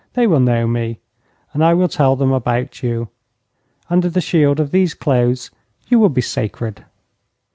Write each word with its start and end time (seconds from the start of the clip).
They 0.13 0.25
will 0.25 0.39
know 0.39 0.65
me. 0.65 0.97
And 1.53 1.63
I 1.63 1.75
will 1.75 1.87
tell 1.87 2.15
them 2.15 2.31
about 2.31 2.81
you. 2.81 3.09
Under 3.87 4.09
the 4.09 4.19
shield 4.19 4.59
of 4.59 4.71
these 4.71 4.95
clothes 4.95 5.51
you 5.89 5.99
will 5.99 6.09
be 6.09 6.21
sacred.' 6.21 6.83